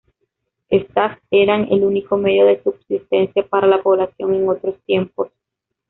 [0.69, 5.29] Éstas eran el único medio de subsistencia para la población en otros tiempos.